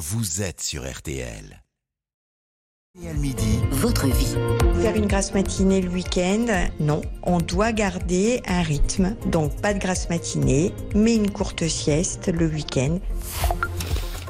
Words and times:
vous 0.00 0.40
êtes 0.40 0.62
sur 0.62 0.90
RTL. 0.90 1.62
RTL 2.96 3.16
Midi, 3.18 3.60
Votre 3.70 4.06
vie. 4.06 4.34
Faire 4.80 4.96
une 4.96 5.06
grasse 5.06 5.34
matinée 5.34 5.82
le 5.82 5.90
week-end, 5.90 6.46
non. 6.80 7.02
On 7.22 7.36
doit 7.36 7.72
garder 7.72 8.40
un 8.46 8.62
rythme. 8.62 9.14
Donc 9.26 9.60
pas 9.60 9.74
de 9.74 9.78
grasse 9.78 10.08
matinée, 10.08 10.72
mais 10.94 11.16
une 11.16 11.30
courte 11.30 11.68
sieste 11.68 12.28
le 12.28 12.46
week-end. 12.46 12.98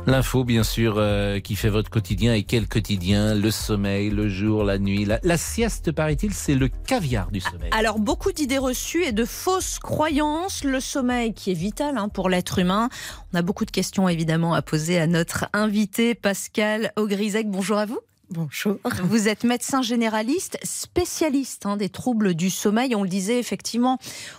L'info, 0.07 0.45
bien 0.45 0.65
sûr, 0.65 0.95
euh, 0.97 1.41
qui 1.41 1.57
fait 1.57 1.69
votre 1.69 1.91
quotidien. 1.91 2.35
Et 2.35 2.43
quel 2.43 2.67
quotidien 2.67 3.35
Le 3.35 3.51
sommeil, 3.51 4.11
le 4.11 4.29
jour, 4.29 4.65
la 4.65 4.79
nuit. 4.79 5.05
La, 5.05 5.37
sieste, 5.37 5.93
paraît-il, 5.93 6.33
c'est 6.33 6.55
le 6.55 6.69
caviar 6.69 7.31
du 7.31 7.41
sommeil. 7.41 7.71
Alors, 7.73 7.99
beaucoup 7.99 8.33
d'idées 8.33 8.59
reçues 8.59 9.05
et 9.05 9.13
de 9.13 9.25
fausses 9.25 9.79
croyances. 9.79 10.65
Le 10.65 10.81
sommeil 10.81 11.35
qui 11.35 11.51
est 11.51 11.55
vital 11.55 11.99
hein, 11.99 12.09
pour 12.09 12.29
l'être 12.29 12.59
humain. 12.59 12.89
On 13.33 13.39
a 13.39 13.43
beaucoup 13.43 13.65
de 13.65 13.71
questions, 13.71 14.09
évidemment, 14.09 14.55
à 14.55 14.63
poser 14.63 14.99
à 14.99 15.07
notre 15.07 15.47
invité, 15.53 16.15
Pascal 16.15 16.93
Augrisec. 16.97 17.49
Bonjour 17.49 17.79
à 17.79 17.87
vous. 17.87 18.01
Bonjour. 18.31 18.77
Vous 19.03 19.27
êtes 19.27 19.43
médecin 19.43 19.83
généraliste, 19.83 20.57
spécialiste 20.63 21.67
hein, 21.67 21.77
des 21.77 21.89
troubles 21.89 22.35
du 22.35 22.49
sommeil. 22.49 22.95
On 22.95 23.03
le 23.03 23.09
disait 23.09 23.41
effectivement, 23.41 23.99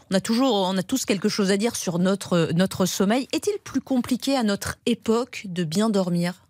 on 0.10 0.16
a 0.16 0.22
toujours, 0.22 0.56
on 0.56 0.78
a 0.78 0.84
tous 0.84 1.04
quelque 1.04 1.28
chose 1.28 1.52
à 1.52 1.58
dire 1.58 1.76
sur 1.76 2.00
notre 2.00 2.52
notre 2.54 2.86
sommeil. 2.86 3.28
Est-il 3.34 3.60
plus 3.60 3.82
compliqué 3.82 4.38
à 4.38 4.44
notre 4.44 4.78
époque 4.86 5.44
de 5.50 5.66
bien 5.66 5.90
dormir? 5.90 6.46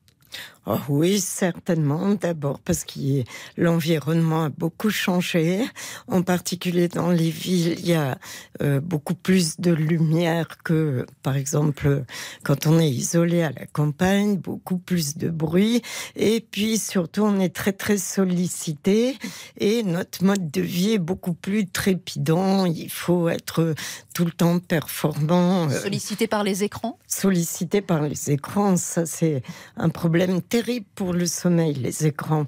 Oh 0.68 0.78
oui, 0.90 1.20
certainement. 1.20 2.14
D'abord 2.14 2.60
parce 2.60 2.84
que 2.84 3.24
l'environnement 3.58 4.44
a 4.44 4.50
beaucoup 4.50 4.92
changé. 4.92 5.66
En 6.08 6.22
particulier 6.22 6.88
dans 6.88 7.10
les 7.10 7.32
villes, 7.32 7.76
il 7.80 7.88
y 7.88 7.94
a 7.96 8.20
euh, 8.62 8.80
beaucoup 8.80 9.16
plus 9.16 9.60
de 9.60 9.72
lumière 9.72 10.60
que, 10.64 11.08
par 11.24 11.36
exemple, 11.36 12.04
quand 12.44 12.68
on 12.68 12.78
est 12.78 12.92
isolé 12.92 13.42
à 13.42 13.50
la 13.52 13.66
campagne, 13.66 14.38
beaucoup 14.38 14.78
plus 14.78 15.18
de 15.18 15.30
bruit. 15.30 15.82
Et 16.16 16.46
puis 16.52 16.78
surtout, 16.78 17.24
on 17.24 17.40
est 17.40 17.56
très 17.56 17.74
très 17.74 17.98
sollicité 17.98 19.18
et 19.58 19.82
notre 19.82 20.24
mode 20.24 20.52
de 20.52 20.62
vie 20.62 20.92
est 20.94 21.00
beaucoup 21.00 21.34
plus 21.34 21.68
trépidant. 21.68 22.66
Il 22.66 22.92
faut 22.92 23.30
être 23.30 23.74
tout 24.14 24.26
le 24.26 24.32
temps 24.32 24.60
performant. 24.60 25.70
euh, 25.72 25.82
Sollicité 25.82 26.28
par 26.28 26.44
les 26.44 26.64
écrans? 26.64 27.00
Sollicité 27.08 27.82
par 27.82 28.04
les 28.04 28.30
écrans, 28.30 28.78
ça 28.78 29.08
c'est 29.08 29.42
un 29.76 29.90
problème 29.90 30.42
terrible 30.52 30.86
pour 30.96 31.14
le 31.14 31.26
sommeil, 31.26 31.74
les 31.74 32.06
écrans. 32.06 32.46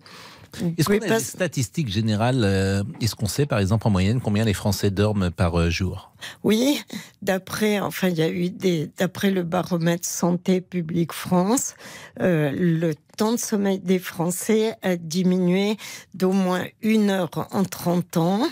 Est-ce 0.78 0.88
qu'on 0.88 0.98
a 0.98 1.00
pas- 1.00 1.18
des 1.18 1.24
statistiques 1.24 1.90
générales 1.90 2.44
euh, 2.44 2.84
Est-ce 3.02 3.16
qu'on 3.16 3.26
sait, 3.26 3.48
par 3.48 3.58
exemple, 3.58 3.88
en 3.88 3.90
moyenne, 3.90 4.22
combien 4.22 4.46
les 4.46 4.54
Français 4.54 4.92
dorment 4.92 5.32
par 5.32 5.60
euh, 5.60 5.72
jour? 5.72 6.12
Oui, 6.44 6.80
d'après, 7.24 7.80
enfin, 7.80 8.10
il 8.10 8.18
y 8.18 8.22
a 8.22 8.30
eu 8.30 8.52
des, 8.52 8.92
d'après 9.00 9.32
le 9.32 9.42
baromètre 9.42 10.08
Santé 10.08 10.62
publique 10.62 11.12
France, 11.12 11.74
euh, 12.20 12.52
le 12.54 12.94
temps 13.18 13.32
de 13.32 13.38
sommeil 13.38 13.80
des 13.80 13.98
Français 13.98 14.76
a 14.84 14.96
diminué 14.96 15.76
d'au 16.14 16.34
moins 16.34 16.66
une 16.84 17.10
heure 17.10 17.32
en 17.52 17.64
30 17.64 18.18
ans, 18.18 18.48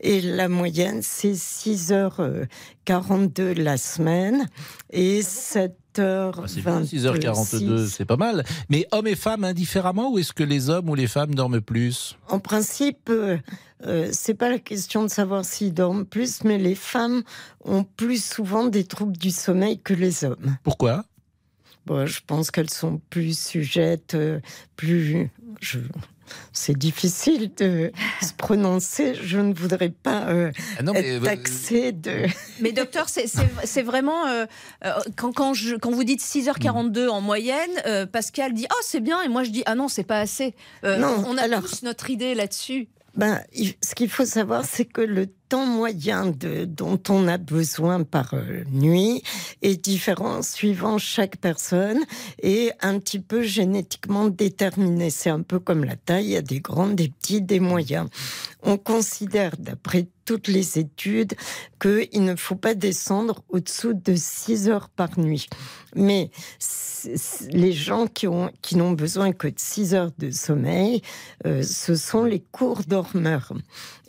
et 0.00 0.20
la 0.22 0.48
moyenne 0.48 1.02
c'est 1.02 1.34
6h42 1.34 3.52
la 3.54 3.76
semaine 3.76 4.48
et 4.90 5.20
7h. 5.20 5.70
Ah, 5.98 6.32
C'est 6.46 6.60
6h42, 6.60 8.04
pas 8.04 8.16
mal. 8.16 8.44
Mais 8.68 8.86
hommes 8.92 9.06
et 9.06 9.16
femmes 9.16 9.44
indifféremment 9.44 10.12
ou 10.12 10.18
est-ce 10.18 10.32
que 10.32 10.44
les 10.44 10.70
hommes 10.70 10.88
ou 10.90 10.94
les 10.94 11.06
femmes 11.06 11.34
dorment 11.34 11.60
plus? 11.60 12.16
En 12.28 12.38
principe, 12.38 13.08
euh, 13.10 13.38
euh, 13.86 14.08
c'est 14.12 14.34
pas 14.34 14.48
la 14.48 14.58
question 14.58 15.02
de 15.02 15.08
savoir 15.08 15.44
s'ils 15.44 15.74
dorment 15.74 16.06
plus, 16.06 16.44
mais 16.44 16.58
les 16.58 16.74
femmes 16.74 17.22
ont 17.64 17.84
plus 17.84 18.22
souvent 18.22 18.66
des 18.66 18.84
troubles 18.84 19.16
du 19.16 19.30
sommeil 19.30 19.78
que 19.78 19.94
les 19.94 20.24
hommes. 20.24 20.56
Pourquoi? 20.62 21.04
Bon, 21.86 22.06
je 22.06 22.20
pense 22.26 22.50
qu'elles 22.50 22.70
sont 22.70 23.00
plus 23.10 23.38
sujettes, 23.38 24.14
euh, 24.14 24.40
plus. 24.76 25.30
Je... 25.60 25.78
C'est 26.52 26.76
difficile 26.78 27.50
de 27.56 27.92
se 28.22 28.32
prononcer. 28.32 29.14
Je 29.14 29.38
ne 29.38 29.52
voudrais 29.54 29.90
pas 29.90 30.24
euh, 30.28 30.50
Ah 30.78 30.82
non, 30.82 30.92
mais, 30.92 31.00
être 31.00 31.22
euh, 31.22 31.24
taxée 31.24 31.92
de. 31.92 32.26
Mais 32.60 32.72
docteur, 32.72 33.08
c'est- 33.08 33.82
vraiment 33.82 34.26
euh, 34.26 34.46
euh, 34.84 34.92
quand, 35.16 35.32
quand, 35.32 35.54
je- 35.54 35.76
quand 35.76 35.90
vous 35.90 36.04
dites 36.04 36.20
6h42 36.20 37.08
en 37.08 37.20
moyenne, 37.20 37.70
euh, 37.86 38.06
Pascal 38.06 38.52
dit 38.54 38.66
ah 38.70 38.74
c'est 38.82 39.00
bien 39.00 39.20
et 39.22 39.28
moi 39.28 39.44
je 39.44 39.50
dis 39.50 39.62
ah 39.66 39.74
non 39.74 39.88
c'est 39.88 40.04
pas 40.04 40.20
assez. 40.20 40.54
Euh, 40.84 40.96
Non, 40.98 41.24
on 41.28 41.36
a 41.36 41.42
alors- 41.42 41.62
tous 41.62 41.82
notre 41.82 42.10
idée 42.10 42.34
là-dessus. 42.34 42.88
Ben, 43.16 43.40
ce 43.54 43.94
qu'il 43.94 44.08
faut 44.10 44.24
savoir, 44.24 44.64
c'est 44.64 44.84
que 44.86 45.00
le 45.00 45.26
temps 45.54 45.66
moyen 45.66 46.32
dont 46.66 46.98
on 47.08 47.28
a 47.28 47.38
besoin 47.38 48.02
par 48.02 48.34
euh, 48.34 48.64
nuit 48.72 49.22
est 49.62 49.76
différent 49.76 50.42
suivant 50.42 50.98
chaque 50.98 51.36
personne 51.36 52.00
et 52.42 52.72
un 52.80 52.98
petit 52.98 53.20
peu 53.20 53.42
génétiquement 53.42 54.26
déterminé. 54.26 55.10
C'est 55.10 55.30
un 55.30 55.42
peu 55.42 55.60
comme 55.60 55.84
la 55.84 55.94
taille, 55.94 56.24
il 56.24 56.30
y 56.32 56.36
a 56.36 56.42
des 56.42 56.58
grands, 56.58 56.88
des 56.88 57.08
petits, 57.08 57.40
des 57.40 57.60
moyens. 57.60 58.08
On 58.66 58.78
considère, 58.78 59.56
d'après 59.58 60.08
toutes 60.24 60.48
les 60.48 60.78
études, 60.78 61.34
qu'il 61.80 62.24
ne 62.24 62.34
faut 62.34 62.56
pas 62.56 62.74
descendre 62.74 63.44
au-dessous 63.50 63.92
de 63.92 64.14
6 64.16 64.70
heures 64.70 64.88
par 64.88 65.18
nuit. 65.18 65.48
Mais 65.94 66.30
les 67.50 67.72
gens 67.72 68.06
qui, 68.06 68.26
ont, 68.26 68.50
qui 68.62 68.76
n'ont 68.76 68.92
besoin 68.92 69.32
que 69.32 69.48
de 69.48 69.58
6 69.58 69.94
heures 69.94 70.12
de 70.18 70.30
sommeil, 70.30 71.02
euh, 71.46 71.62
ce 71.62 71.94
sont 71.94 72.24
les 72.24 72.40
courts 72.40 72.84
dormeurs. 72.86 73.52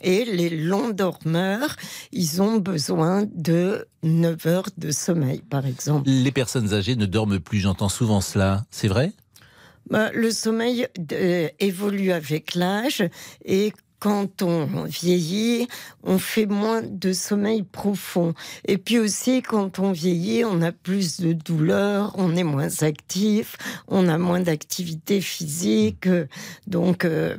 Et 0.02 0.24
les 0.24 0.48
longs 0.48 0.90
dormeurs, 0.90 1.76
ils 2.12 2.40
ont 2.40 2.56
besoin 2.56 3.26
de 3.34 3.86
9 4.02 4.46
heures 4.46 4.70
de 4.78 4.90
sommeil, 4.90 5.42
par 5.42 5.66
exemple. 5.66 6.08
Les 6.08 6.32
personnes 6.32 6.72
âgées 6.72 6.96
ne 6.96 7.06
dorment 7.06 7.40
plus, 7.40 7.58
j'entends 7.58 7.90
souvent 7.90 8.22
cela. 8.22 8.64
C'est 8.70 8.88
vrai? 8.88 9.12
Bah, 9.90 10.10
le 10.12 10.30
sommeil 10.30 10.88
euh, 11.12 11.48
évolue 11.60 12.10
avec 12.10 12.54
l'âge 12.54 13.04
et 13.44 13.72
quand 13.98 14.42
on 14.42 14.84
vieillit, 14.84 15.68
on 16.02 16.18
fait 16.18 16.46
moins 16.46 16.82
de 16.82 17.12
sommeil 17.12 17.62
profond. 17.62 18.34
Et 18.66 18.78
puis 18.78 18.98
aussi, 18.98 19.42
quand 19.42 19.78
on 19.78 19.92
vieillit, 19.92 20.44
on 20.44 20.60
a 20.62 20.72
plus 20.72 21.20
de 21.20 21.32
douleurs, 21.32 22.12
on 22.16 22.36
est 22.36 22.44
moins 22.44 22.82
actif, 22.82 23.56
on 23.88 24.08
a 24.08 24.18
moins 24.18 24.40
d'activité 24.40 25.20
physique. 25.20 26.08
Donc, 26.66 27.04
euh, 27.04 27.36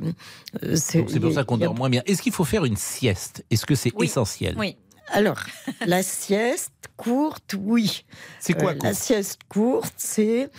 euh, 0.64 0.76
c'est 0.76 1.02
pour 1.02 1.32
ça 1.32 1.44
qu'on 1.44 1.58
dort 1.58 1.74
moins 1.74 1.90
bien. 1.90 2.02
Est-ce 2.06 2.22
qu'il 2.22 2.32
faut 2.32 2.44
faire 2.44 2.64
une 2.64 2.76
sieste? 2.76 3.44
Est-ce 3.50 3.66
que 3.66 3.74
c'est 3.74 3.92
Oui. 3.94 4.06
essentiel? 4.06 4.54
Oui. 4.58 4.76
Alors, 5.12 5.38
la 5.86 6.02
sieste 6.02 6.72
courte, 6.96 7.54
oui. 7.58 8.04
C'est 8.40 8.54
quoi 8.54 8.70
Euh, 8.70 8.74
court 8.74 8.84
La 8.84 8.94
sieste 8.94 9.40
courte, 9.48 9.94
c'est 9.96 10.50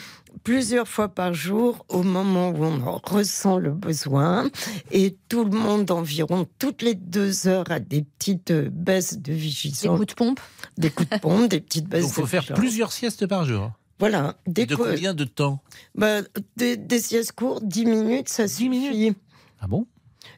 plusieurs 0.44 0.88
fois 0.88 1.10
par 1.10 1.34
jour 1.34 1.86
au 1.90 2.04
moment 2.04 2.50
où 2.50 2.64
on 2.64 2.82
en 2.82 2.98
ressent 3.04 3.58
le 3.58 3.72
besoin. 3.72 4.50
Et 4.92 5.18
tout 5.28 5.44
le 5.44 5.52
monde, 5.52 5.92
environ 5.92 6.48
toutes 6.60 6.82
les 6.82 6.96
deux 6.96 7.48
heures, 7.48 7.70
a 7.70 7.80
des 7.80 8.04
petites 8.04 8.52
euh, 8.52 8.70
baisses 8.72 9.18
de 9.18 9.32
Des 9.32 9.34
vigilance, 9.34 9.98
coups 9.98 10.08
de 10.08 10.14
pompe. 10.14 10.40
des 10.78 10.90
coups 10.90 11.10
de 11.10 11.18
pompe, 11.18 11.50
des 11.50 11.60
petites 11.60 11.88
baisses 11.90 12.02
Donc 12.04 12.12
il 12.12 12.16
faut 12.16 12.22
de 12.22 12.28
faire 12.28 12.42
vigilance. 12.42 12.60
plusieurs 12.60 12.92
siestes 12.92 13.28
par 13.28 13.46
jour. 13.46 13.72
Voilà, 14.00 14.38
des, 14.48 14.66
De 14.66 14.76
combien 14.78 15.14
de 15.14 15.26
temps? 15.26 15.62
Bah, 15.94 16.22
des, 16.56 16.78
des 16.78 17.02
siestes 17.02 17.34
courtes, 17.34 17.66
10 17.68 17.86
minutes, 17.86 18.30
ça 18.30 18.46
10 18.46 18.50
suffit. 18.54 18.70
minutes 18.70 19.18
Ah 19.60 19.68
bon? 19.68 19.86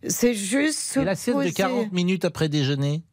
C'est 0.07 0.33
juste 0.33 0.97
Et 0.97 1.03
la 1.03 1.15
sieste 1.15 1.37
de 1.37 1.43
poser. 1.43 1.53
40 1.53 1.91
minutes 1.91 2.25
après 2.25 2.49
déjeuner? 2.49 3.03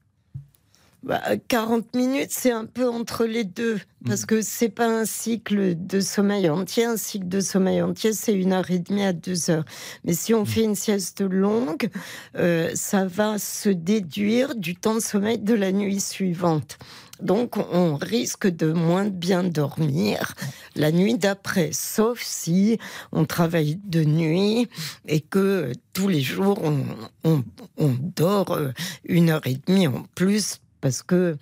Bah, 1.04 1.22
40 1.46 1.94
minutes, 1.94 2.30
c'est 2.30 2.50
un 2.50 2.64
peu 2.66 2.88
entre 2.88 3.24
les 3.24 3.44
deux. 3.44 3.78
Parce 4.04 4.26
que 4.26 4.42
c'est 4.42 4.68
pas 4.68 4.86
un 4.88 5.04
cycle 5.04 5.74
de 5.76 6.00
sommeil 6.00 6.48
entier. 6.50 6.84
Un 6.84 6.96
cycle 6.96 7.28
de 7.28 7.40
sommeil 7.40 7.82
entier, 7.82 8.12
c'est 8.12 8.32
une 8.34 8.52
heure 8.52 8.70
et 8.70 8.78
demie 8.80 9.04
à 9.04 9.12
deux 9.12 9.48
heures. 9.50 9.64
Mais 10.04 10.12
si 10.12 10.34
on 10.34 10.44
fait 10.44 10.64
une 10.64 10.74
sieste 10.74 11.20
longue, 11.20 11.88
euh, 12.36 12.70
ça 12.74 13.06
va 13.06 13.38
se 13.38 13.68
déduire 13.68 14.54
du 14.56 14.74
temps 14.74 14.94
de 14.94 15.00
sommeil 15.00 15.38
de 15.38 15.54
la 15.54 15.70
nuit 15.72 16.00
suivante. 16.00 16.78
Donc, 17.20 17.56
on 17.56 17.96
risque 17.96 18.46
de 18.48 18.72
moins 18.72 19.06
bien 19.08 19.42
dormir 19.44 20.34
la 20.76 20.92
nuit 20.92 21.18
d'après, 21.18 21.70
sauf 21.72 22.20
si 22.22 22.78
on 23.10 23.24
travaille 23.24 23.80
de 23.84 24.04
nuit 24.04 24.68
et 25.08 25.20
que 25.20 25.72
tous 25.92 26.06
les 26.08 26.20
jours, 26.20 26.60
on, 26.62 26.84
on- 27.24 27.44
on 27.76 27.96
dort 28.16 28.52
euh, 28.52 28.70
une 29.04 29.30
heure 29.30 29.46
et 29.46 29.58
demie 29.66 29.88
en 29.88 30.04
plus 30.14 30.58
parce 30.80 31.02
que 31.02 31.36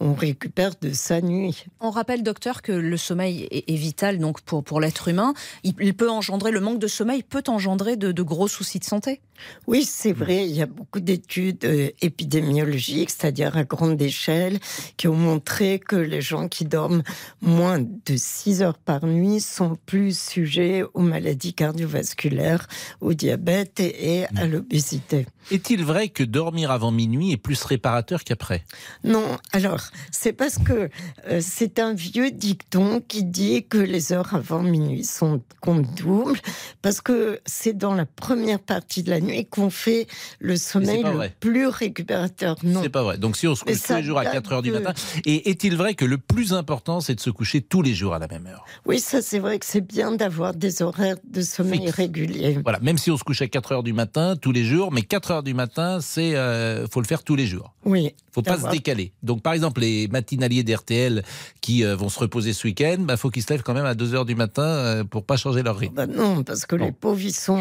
on 0.00 0.14
récupère 0.14 0.72
de 0.80 0.92
sa 0.92 1.20
nuit. 1.20 1.64
On 1.80 1.90
rappelle, 1.90 2.22
docteur, 2.22 2.62
que 2.62 2.72
le 2.72 2.96
sommeil 2.96 3.48
est, 3.50 3.74
vital 3.74 4.18
donc 4.18 4.40
pour, 4.42 4.62
pour 4.62 4.80
l'être 4.80 5.08
humain. 5.08 5.34
Il, 5.64 5.94
peut 5.94 6.10
engendrer, 6.10 6.50
le 6.50 6.60
manque 6.60 6.78
de 6.78 6.86
sommeil 6.86 7.22
peut 7.22 7.44
engendrer 7.48 7.96
de 7.96 8.22
gros 8.22 8.48
soucis 8.48 8.78
de 8.78 8.84
santé. 8.84 9.20
Oui, 9.66 9.84
c'est 9.84 10.12
vrai, 10.12 10.46
il 10.46 10.54
y 10.54 10.62
a 10.62 10.66
beaucoup 10.66 11.00
d'études 11.00 11.64
euh, 11.64 11.90
épidémiologiques, 12.00 13.10
c'est-à-dire 13.10 13.56
à 13.56 13.64
grande 13.64 14.00
échelle, 14.00 14.58
qui 14.96 15.08
ont 15.08 15.16
montré 15.16 15.78
que 15.78 15.96
les 15.96 16.20
gens 16.20 16.48
qui 16.48 16.64
dorment 16.64 17.02
moins 17.40 17.78
de 17.80 18.16
6 18.16 18.62
heures 18.62 18.78
par 18.78 19.06
nuit 19.06 19.40
sont 19.40 19.76
plus 19.86 20.18
sujets 20.18 20.84
aux 20.94 21.00
maladies 21.00 21.54
cardiovasculaires, 21.54 22.66
au 23.00 23.14
diabète 23.14 23.80
et, 23.80 24.20
et 24.20 24.26
à 24.36 24.46
l'obésité. 24.46 25.26
Est-il 25.50 25.84
vrai 25.84 26.08
que 26.08 26.24
dormir 26.24 26.72
avant 26.72 26.90
minuit 26.90 27.30
est 27.30 27.36
plus 27.36 27.62
réparateur 27.62 28.24
qu'après? 28.24 28.64
Non, 29.04 29.38
alors 29.52 29.80
c'est 30.10 30.32
parce 30.32 30.58
que 30.58 30.90
euh, 31.28 31.40
c'est 31.40 31.78
un 31.78 31.94
vieux 31.94 32.32
dicton 32.32 33.00
qui 33.06 33.22
dit 33.22 33.64
que 33.64 33.78
les 33.78 34.12
heures 34.12 34.34
avant 34.34 34.62
minuit 34.62 35.04
sont 35.04 35.40
compte 35.60 35.94
double, 35.94 36.38
parce 36.82 37.00
que 37.00 37.40
c'est 37.46 37.76
dans 37.76 37.94
la 37.94 38.06
première 38.06 38.58
partie 38.58 39.04
de 39.04 39.10
la 39.10 39.20
nuit 39.20 39.25
qu'on 39.50 39.70
fait 39.70 40.06
le 40.38 40.56
sommeil 40.56 41.02
le 41.02 41.10
vrai. 41.10 41.34
plus 41.40 41.66
récupérateur. 41.66 42.56
Non. 42.62 42.82
C'est 42.82 42.88
pas 42.88 43.02
vrai. 43.02 43.18
Donc 43.18 43.36
si 43.36 43.46
on 43.46 43.54
se 43.54 43.64
couche 43.64 43.82
tous 43.82 43.94
les 43.94 44.02
jours 44.02 44.18
à 44.18 44.24
date 44.24 44.32
4 44.34 44.52
heures 44.52 44.62
du 44.62 44.72
matin, 44.72 44.92
et 45.24 45.50
est-il 45.50 45.76
vrai 45.76 45.94
que 45.94 46.04
le 46.04 46.18
plus 46.18 46.52
important 46.52 47.00
c'est 47.00 47.14
de 47.14 47.20
se 47.20 47.30
coucher 47.30 47.60
tous 47.60 47.82
les 47.82 47.94
jours 47.94 48.14
à 48.14 48.18
la 48.18 48.28
même 48.28 48.46
heure? 48.46 48.64
Oui, 48.84 48.98
ça 49.00 49.22
c'est 49.22 49.38
vrai 49.38 49.58
que 49.58 49.66
c'est 49.66 49.80
bien 49.80 50.12
d'avoir 50.12 50.54
des 50.54 50.82
horaires 50.82 51.16
de 51.28 51.40
sommeil 51.42 51.80
Fixe. 51.80 51.94
réguliers. 51.94 52.58
Voilà, 52.62 52.78
même 52.80 52.98
si 52.98 53.10
on 53.10 53.16
se 53.16 53.24
couche 53.24 53.42
à 53.42 53.48
4 53.48 53.72
heures 53.72 53.82
du 53.82 53.92
matin 53.92 54.36
tous 54.36 54.52
les 54.52 54.64
jours, 54.64 54.92
mais 54.92 55.02
4 55.02 55.30
heures 55.30 55.42
du 55.42 55.54
matin, 55.54 55.98
c'est 56.00 56.34
euh, 56.36 56.86
faut 56.88 57.00
le 57.00 57.06
faire 57.06 57.22
tous 57.22 57.36
les 57.36 57.46
jours. 57.46 57.74
Oui. 57.84 58.14
Faut 58.32 58.42
pas 58.42 58.58
se 58.58 58.68
décaler. 58.68 59.12
Donc 59.22 59.42
par 59.42 59.54
exemple 59.54 59.80
les 59.80 60.08
matinaliers 60.08 60.62
d'RTL 60.62 61.22
qui 61.62 61.84
euh, 61.84 61.96
vont 61.96 62.08
se 62.10 62.18
reposer 62.18 62.52
ce 62.52 62.66
week-end, 62.66 62.96
bah 63.00 63.16
faut 63.16 63.30
qu'ils 63.30 63.42
se 63.42 63.50
lèvent 63.52 63.62
quand 63.62 63.72
même 63.74 63.86
à 63.86 63.94
2 63.94 64.14
heures 64.14 64.24
du 64.26 64.34
matin 64.34 64.62
euh, 64.62 65.04
pour 65.04 65.24
pas 65.24 65.36
changer 65.36 65.62
leur 65.62 65.78
rythme. 65.78 65.94
Bah 65.94 66.06
non, 66.06 66.42
parce 66.42 66.66
que 66.66 66.76
Bon. 66.76 66.84
les 66.84 66.92
pauvres, 66.92 67.20
ils 67.22 67.32
sont. 67.34 67.58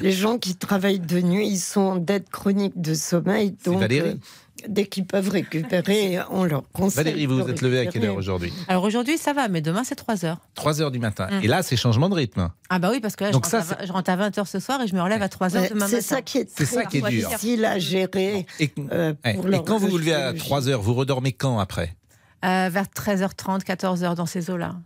les 0.00 0.12
gens 0.12 0.35
qui 0.38 0.56
travaillent 0.56 1.00
de 1.00 1.20
nuit, 1.20 1.48
ils 1.48 1.58
sont 1.58 1.80
en 1.80 1.96
dette 1.96 2.28
chronique 2.30 2.80
de 2.80 2.94
sommeil. 2.94 3.54
C'est 3.62 3.70
Donc, 3.70 3.80
Valérie. 3.80 4.08
euh, 4.10 4.14
dès 4.68 4.86
qu'ils 4.86 5.04
peuvent 5.06 5.28
récupérer, 5.28 6.18
on 6.30 6.44
leur 6.44 6.62
conseille. 6.72 7.04
Valérie, 7.04 7.26
vous 7.26 7.42
vous 7.42 7.48
êtes 7.50 7.60
levée 7.62 7.80
à 7.80 7.86
quelle 7.86 8.04
heure 8.04 8.16
aujourd'hui 8.16 8.52
Alors 8.68 8.84
aujourd'hui, 8.84 9.18
ça 9.18 9.32
va, 9.32 9.48
mais 9.48 9.60
demain, 9.60 9.82
c'est 9.84 9.94
3 9.94 10.24
heures. 10.24 10.38
3 10.54 10.80
heures 10.80 10.90
du 10.90 10.98
matin. 10.98 11.28
Mm. 11.30 11.44
Et 11.44 11.46
là, 11.46 11.62
c'est 11.62 11.76
changement 11.76 12.08
de 12.08 12.14
rythme. 12.14 12.50
Ah 12.70 12.78
bah 12.78 12.88
oui, 12.90 13.00
parce 13.00 13.16
que 13.16 13.24
là, 13.24 13.30
je, 13.30 13.34
Donc 13.34 13.44
rentre, 13.44 13.50
ça, 13.64 13.74
à, 13.74 13.76
vingt- 13.82 13.86
je 13.86 13.92
rentre 13.92 14.10
à 14.10 14.16
20h 14.16 14.46
ce 14.46 14.58
soir 14.58 14.80
et 14.82 14.86
je 14.88 14.94
me 14.94 15.02
relève 15.02 15.22
à 15.22 15.28
3h 15.28 15.52
Ouais, 15.60 15.68
demain 15.68 15.86
C'est 15.86 15.96
matin. 15.96 16.00
ça 16.16 16.22
qui 16.22 16.38
est 16.38 16.48
C'est 16.48 16.64
très 16.64 16.74
ça 16.76 16.84
qui 16.86 16.98
est 16.98 17.02
dur. 17.02 17.28
difficile 17.28 17.64
à 17.64 17.78
gérer. 17.78 18.46
Et, 18.60 18.70
euh, 18.92 19.14
ouais. 19.24 19.34
pour 19.34 19.46
Et 19.52 19.62
quand 19.64 19.78
vous 19.78 19.88
vous 19.88 19.98
levez 19.98 20.14
à 20.14 20.18
physiologie. 20.32 20.44
3 20.44 20.68
heures, 20.68 20.82
vous 20.82 20.94
redormez 20.94 21.32
quand 21.32 21.58
après? 21.58 21.94
Euh, 22.44 22.68
vers 22.70 22.84
13h30, 22.84 23.62
14h 23.64 24.14
dans 24.14 24.26
ces 24.26 24.50
eaux-là. 24.50 24.76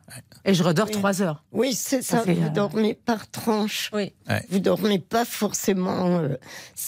Et 0.45 0.55
je 0.55 0.63
redors 0.63 0.87
Oui. 0.87 0.93
3 0.93 1.21
heures. 1.21 1.43
Oui, 1.53 1.75
c'est 1.75 2.01
Ça 2.01 2.19
ça. 2.19 2.23
fait, 2.23 2.33
vous 2.35 2.47
euh, 2.47 2.51
dormez 2.51 2.95
par 2.95 3.29
tranche. 3.31 3.91
Oui. 3.93 4.13
Vous 4.51 4.61
dormez 4.61 4.99
pas 5.01 5.25
forcément 5.25 6.21
euh, 6.21 6.37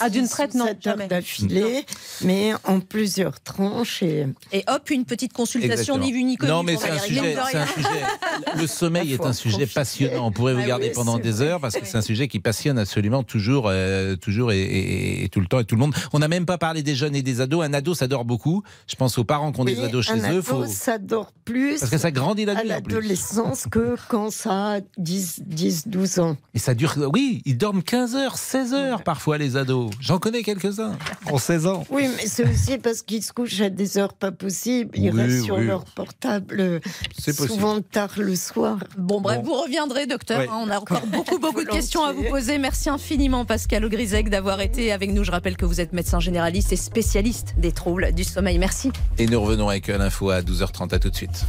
Ah, 0.00 0.09
d'une 0.09 0.29
traite, 0.29 0.55
non, 0.55 0.67
d'affilée, 1.11 1.85
mais 2.23 2.53
en 2.64 2.79
plusieurs 2.81 3.41
tranches. 3.41 4.03
Et 4.05 4.26
Et 4.53 4.62
hop, 4.69 4.88
une 4.91 5.05
petite 5.05 5.32
consultation 5.32 5.73
Exactement. 5.97 5.99
ni 6.06 6.12
vu 6.12 6.23
ni 6.25 6.37
connu. 6.37 6.50
Non, 6.53 6.62
mais 6.62 6.76
c'est 6.76 6.91
un 6.91 6.99
sujet. 6.99 7.37
Un 7.37 7.67
sujet- 7.67 8.56
Le 8.56 8.67
sommeil 8.67 9.12
est 9.12 9.20
un 9.26 9.32
sujet 9.32 9.67
passionnant. 9.67 10.26
On 10.29 10.32
pourrait 10.32 10.55
vous 10.55 10.61
Ah 10.62 10.69
garder 10.69 10.87
oui, 10.88 10.93
pendant 10.94 11.19
des 11.19 11.32
vrai. 11.32 11.47
heures 11.49 11.61
parce 11.61 11.75
que 11.75 11.85
c'est 11.87 11.99
un 11.99 12.03
sujet 12.03 12.29
qui 12.29 12.38
passionne 12.38 12.79
absolument 12.79 13.25
toujours, 13.25 13.65
euh, 13.69 14.15
toujours 14.17 14.53
et, 14.53 14.62
et- 14.62 15.25
et 15.25 15.29
tout 15.29 15.41
le 15.41 15.47
temps 15.49 15.58
et 15.61 15.65
tout 15.65 15.75
le 15.75 15.81
monde. 15.81 15.94
On 16.12 16.20
n'a 16.20 16.29
même 16.29 16.47
pas 16.47 16.56
parlé 16.56 16.82
des 16.85 16.94
jeunes 16.94 17.17
et 17.17 17.23
des 17.23 17.41
ados. 17.41 17.65
Un 17.65 17.75
ado, 17.75 17.94
ça 17.94 18.06
dort 18.06 18.25
beaucoup. 18.25 18.62
Je 18.87 18.94
pense 18.94 19.19
aux 19.19 19.25
parents 19.25 19.50
qui 19.53 19.61
ont 19.61 19.65
des 19.65 19.81
ados 19.81 20.06
chez 20.06 20.15
eux. 20.31 20.41
Faut... 20.52 20.66
ça 20.66 20.99
dort 20.99 21.32
plus 21.44 21.78
Parce 21.81 21.90
que 21.90 21.99
ça 21.99 22.10
grandit 22.10 22.44
la 22.44 22.52
à 22.58 22.62
nuit 22.62 22.69
l'adolescence 22.69 23.66
que 23.70 23.96
quand 24.08 24.31
ça 24.31 24.75
a 24.76 24.81
10, 24.99 25.40
10 25.44 25.88
12 25.88 26.19
ans. 26.20 26.37
Et 26.54 26.58
ça 26.58 26.75
dure. 26.75 26.94
Oui, 27.12 27.43
ils 27.44 27.56
dorment 27.58 27.82
15 27.82 28.14
heures, 28.14 28.38
16 28.38 28.75
heures 28.75 29.02
parfois 29.02 29.38
les 29.38 29.56
ados. 29.56 29.90
J'en 30.00 30.19
connais 30.19 30.43
quelques-uns. 30.43 30.93
En 31.31 31.38
16 31.38 31.66
ans. 31.66 31.84
Oui, 31.90 32.08
mais 32.16 32.26
c'est 32.26 32.49
aussi 32.49 32.78
parce 32.78 33.02
qu'ils 33.02 33.22
se 33.22 33.32
couchent 33.32 33.60
à 33.60 33.70
des 33.70 33.99
heures 33.99 34.14
pas 34.14 34.31
possibles. 34.32 34.90
Ils 34.96 35.10
Oui, 35.12 35.20
restent 35.22 35.44
sur 35.44 35.56
leur 35.58 35.84
portable 35.84 36.56
euh, 36.60 36.81
C'est 37.19 37.37
possible. 37.37 37.55
souvent 37.60 37.81
tard 37.81 38.10
le 38.19 38.37
soir. 38.37 38.78
Bon, 38.96 39.20
bref, 39.20 39.43
Bon. 39.43 39.55
vous 39.55 39.62
reviendrez, 39.62 40.06
docteur. 40.06 40.40
Hein, 40.40 40.62
on 40.64 40.70
a 40.70 40.78
encore 40.78 41.06
beaucoup, 41.06 41.38
beaucoup 41.38 41.64
de 41.64 41.69
questions 41.70 42.05
à 42.05 42.12
vous 42.12 42.25
poser. 42.25 42.58
Merci 42.58 42.88
infiniment, 42.88 43.44
Pascal 43.44 43.84
Ogrisek, 43.84 44.28
d'avoir 44.31 44.60
été 44.60 44.93
avec 44.93 45.10
nous. 45.12 45.25
Je 45.25 45.31
rappelle 45.32 45.56
que 45.56 45.64
vous 45.64 45.81
êtes 45.81 45.93
médecin 45.93 46.20
généraliste 46.20 46.72
et 46.72 46.76
spécialiste 46.76 47.55
des 47.58 47.72
troubles 47.72 48.12
du 48.12 48.22
sommeil. 48.25 48.58
Merci. 48.58 48.90
Et 49.19 49.26
nous 49.26 49.40
revenons 49.40 49.69
avec 49.69 49.88
l'info 49.88 50.31
à 50.43 50.44
12h30. 50.44 50.94
À 50.94 50.99
tout 50.99 51.11
de 51.11 51.17
suite. 51.17 51.44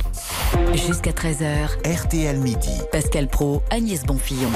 Jusqu'à 0.74 1.12
13h, 1.12 1.68
RTL 1.86 2.38
Midi. 2.40 2.81
Pascal 2.92 3.28
Pro, 3.28 3.62
Agnès 3.69 4.04
Bonfillon. 4.04 4.50